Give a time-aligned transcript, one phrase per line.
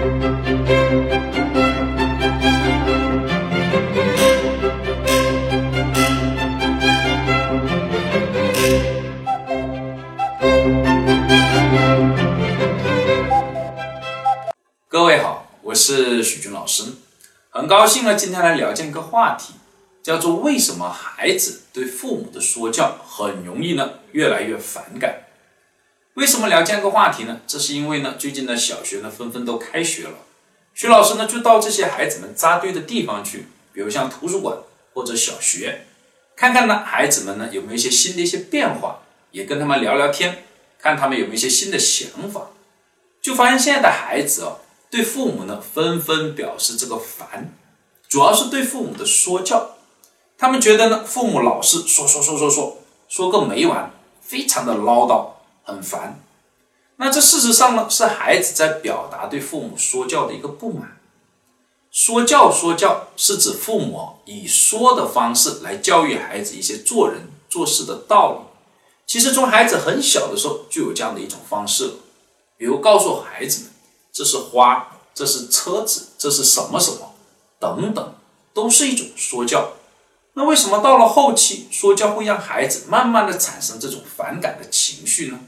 [0.00, 0.06] 各
[15.04, 16.84] 位好，我是许军老师，
[17.50, 19.52] 很高兴呢，今天来聊这样一个话题，
[20.02, 25.29] 叫做为什么孩子对父母的说教很容易呢越来越反感？
[26.20, 27.40] 为什么聊这样一个话题呢？
[27.46, 30.18] 这是因为呢，最近的小学呢纷纷都开学了，
[30.74, 34.58] 徐老师呢就到这些孩子们扎堆的地方去，比如像图书馆
[34.92, 35.86] 或者小学，
[36.36, 38.98] 看看呢孩子们呢有没有一些新的一些变化，
[39.30, 40.44] 也跟他们聊聊天，
[40.78, 42.50] 看他们有没有一些新的想法，
[43.22, 44.58] 就发现现在的孩子啊。
[44.90, 47.54] 对父母呢，纷纷表示这个烦，
[48.10, 49.76] 主要是对父母的说教，
[50.36, 52.78] 他们觉得呢，父母老是说说说说说
[53.08, 55.39] 说个没完，非常的唠叨，
[55.70, 56.22] 很烦。
[56.96, 60.98] 那这事实上呢，是孩子在表达对父母说教的一个不满。
[61.90, 68.72] 说教说教是指父母以说的方式来教育孩子一些做人做事的道理。
[69.06, 71.94] 其实从孩子很小的时候就有这样的一种方式了，
[72.56, 73.70] 比如告诉孩子们。
[74.12, 77.14] 这是花，这是车子，这是什么什么，
[77.60, 78.14] 等等，
[78.52, 79.74] 都是一种说教。
[80.34, 85.38] 那为什么到了后期，说教会让孩子慢慢的产生这种反感的情绪呢？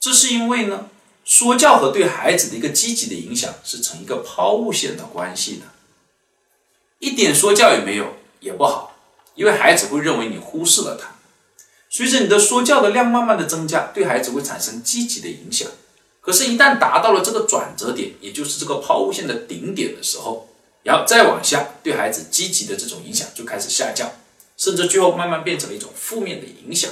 [0.00, 0.88] 这是因为呢，
[1.26, 5.66] 说教和对孩子的一个积极的影响是成一个抛物线的关系的。
[7.00, 8.96] 一点说教也没有也不好，
[9.34, 11.16] 因为孩子会认为你忽视了他。
[11.90, 15.68] 随着你的说教的量慢慢的增加，对孩子会产生积极的影响。
[16.22, 20.48] 可是，一旦达到了这个转折点，也就是这个抛物线的顶点的时候，
[20.82, 24.10] 然后再往下，对孩子积极的这种影响就开始下降，
[24.56, 26.90] 甚至最后慢慢变成了一种负面的影响，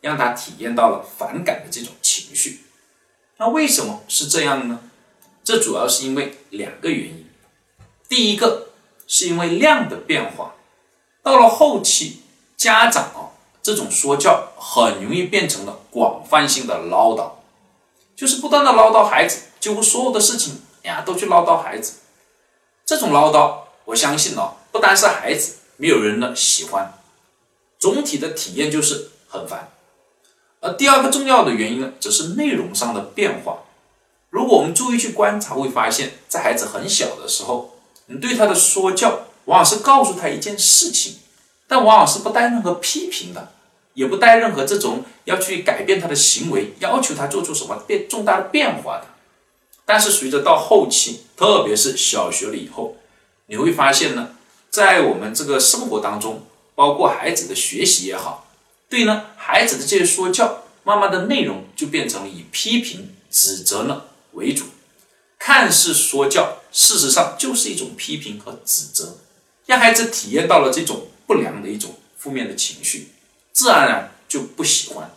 [0.00, 1.92] 让他体验到了反感的这种
[2.32, 2.64] 情绪。
[3.36, 4.80] 那为什么是这样呢？
[5.44, 7.28] 这主要是因为两个原因。
[8.08, 8.70] 第一个
[9.06, 10.54] 是因为量的变化，
[11.22, 12.22] 到了后期，
[12.56, 13.32] 家长啊
[13.62, 17.32] 这种说教很容易变成了广泛性的唠叨。
[18.14, 21.94] 就是不断的唠叨孩子，几乎所有的事情呀都去唠叨孩子。
[22.84, 26.94] 这种唠叨，我相信哦，不单是孩子，没有人呢喜欢。
[27.78, 29.72] 总体的体验就是很烦。
[30.62, 33.58] 而第二个重要的原因呢，则是内容上的变化。
[34.30, 41.16] 如果我们注意去观察，会发现，在孩子很小的时候，你对他的说教，往往是告诉他一件事情，
[41.66, 43.52] 但往往是不带任何批评的。
[43.94, 49.06] 也不带任何这种要去改变他的行为，要求他做出什么变重大的变化的。
[49.84, 52.96] 但是随着到后期，特别是小学了以后，
[53.48, 54.30] 你会发现呢，
[54.70, 58.46] 在我们这个生活当中，包括孩子的学习也好，
[58.92, 64.66] 对呢孩子的这些说教，慢慢的内容就变成了以批评、指责呢为主。
[65.38, 69.16] 看似说教，事实上就是一种批评和指责，
[69.64, 73.12] 让孩子体验到了这种不良的一种负面的情绪。
[73.50, 75.10] 自然而然就不喜欢，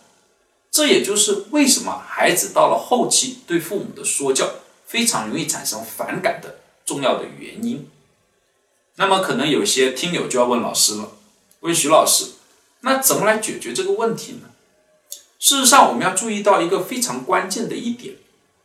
[0.70, 4.54] 这也就是为什么孩子到了后期对父母的说教
[4.86, 7.90] 非常容易产生反感的重要的原因。
[8.94, 11.12] 那么，可能有些听友就要问老师了，
[11.60, 12.24] 问徐老师，
[12.86, 14.48] 那怎么来解决这个问题呢？
[15.40, 18.14] 事实上，我们要注意到一个非常关键的一点，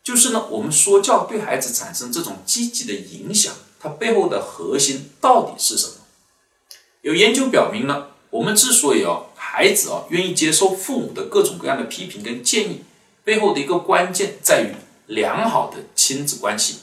[0.03, 5.93] 就是呢，我们说教对孩子产生这种积极的影响，它背后的核心到底是什么？
[7.01, 12.83] 有研究表明呢，我们之所以哦孩子啊，愿意接受父母的各种各样的批评跟建议，
[13.23, 14.75] 背后的一个关键在于
[15.07, 16.81] 良好的亲子关系。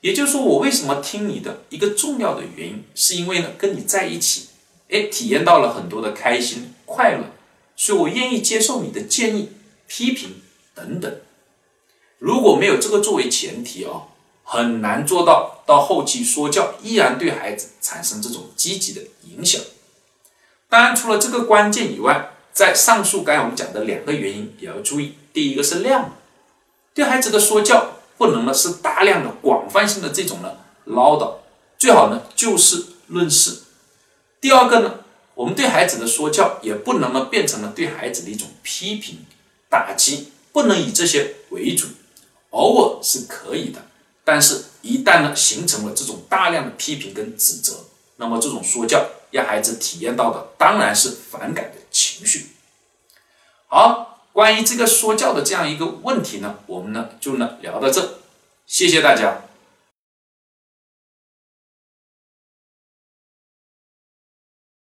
[0.00, 4.46] 也就是说，我为什么听你的一个重要的原因，是因为呢，跟你在一起，
[4.90, 7.24] 哎，体验到了很多的开心快乐，
[7.76, 9.52] 所以我愿意接受你的建议、
[9.86, 10.42] 批评
[10.74, 11.20] 等等。
[12.18, 14.08] 如果没有这个作为前提啊，
[14.42, 19.60] 很难做到到后期说教依然对孩子产生这种积极的影响。
[20.68, 25.14] 当然，除了这个关键以外，在上述刚才我们讲的两个原因也要注意。
[25.32, 26.16] 第一个是量，
[26.92, 31.34] 对孩子的说教不能呢是大量的、广泛性的这种呢唠叨，
[31.78, 33.62] 最好呢就事论事。
[34.40, 35.00] 第二个呢，
[35.34, 39.24] 我们对孩子的说教也不能呢变成了对孩子的一种批评、
[39.68, 41.86] 打击，不能以这些为主，
[42.50, 43.86] 偶尔是可以的，
[44.24, 47.86] 但是一旦呢形成了这种大量的批评跟指责，
[48.16, 49.08] 那么这种说教。
[49.30, 52.46] 让孩子体验到的当然是反感的情绪。
[53.66, 58.20] 好，关于这个说教的这样一个问题呢，我们呢就呢聊到这，
[58.66, 59.42] 谢谢大家。